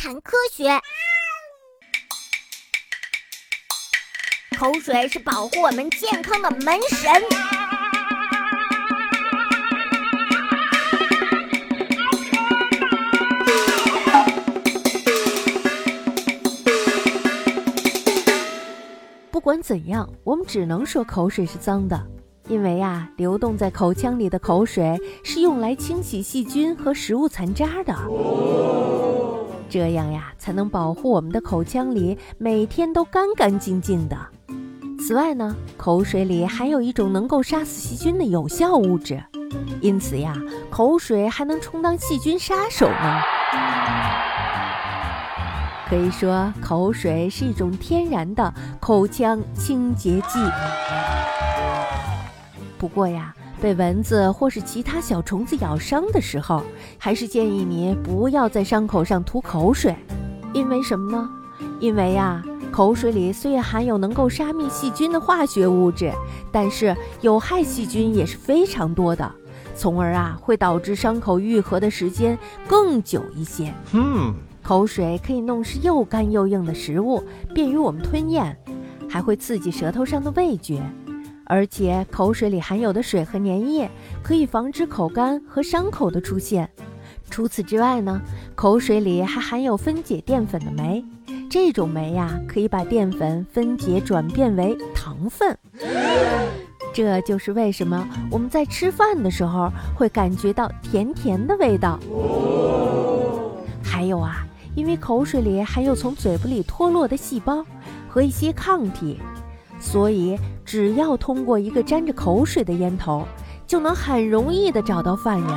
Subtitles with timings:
[0.00, 0.80] 谈科学。
[4.56, 7.10] 口水是保护我们健康的门神。
[19.32, 22.00] 不管怎样，我们只能说口水是脏的，
[22.46, 27.92] 因为啊，流动在口腔里的口水是用来清洗细菌和食物残渣的。
[29.68, 34.16] 这样呀，才能保护我们的口腔里每天都干干净净的。
[35.00, 39.22] 此外呢，口水里还有一种能够杀死细菌的有效物质，
[39.80, 40.36] 因此呀，
[40.70, 43.20] 口水还能充当细菌杀手呢。
[45.88, 50.38] 可以说，口水是一种天然的口腔清洁剂。
[52.76, 56.62] 不过呀，被蚊子或是其他小虫子咬伤的时候，
[56.96, 59.94] 还是建议你不要在伤口上涂口水，
[60.52, 61.28] 因为什么呢？
[61.80, 62.42] 因为呀。
[62.70, 66.12] 口水里虽然含有能够杀灭细菌的化学物质，
[66.52, 69.32] 但是有害细菌也是非常多的，
[69.74, 73.72] 从而啊会导致伤口愈合的时间更久一些。
[73.92, 77.24] 嗯，口水可以弄湿又干又硬的食物，
[77.54, 78.54] 便于我们吞咽，
[79.08, 80.82] 还会刺激舌头上的味觉，
[81.48, 83.90] 而且口水里含有的水和粘液
[84.22, 86.68] 可以防止口干和伤口的出现。
[87.30, 88.20] 除此之外呢，
[88.54, 91.04] 口水里还含有分解淀粉的酶。
[91.50, 95.56] 这种酶呀，可以把淀粉分解转变为糖分，
[96.92, 101.98] 这就是为什么我们在吃饭的时候会感觉到甜甜的味道。
[103.82, 107.64] 还有啊，因为口水里含有从嘴巴里脱落的细胞
[108.08, 109.18] 和一些抗体，
[109.80, 113.26] 所以只要通过一个沾着口水的烟头，
[113.66, 115.48] 就能很容易的找到犯人。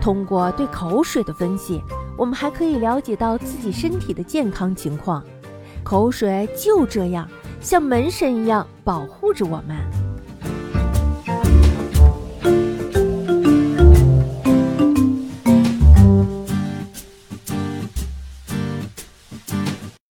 [0.00, 1.82] 通过对口水的分析。
[2.16, 5.22] 我们还可以了解到自己身体的健康情况，
[5.84, 7.28] 口水就这样
[7.60, 9.76] 像门神一样保护着我们。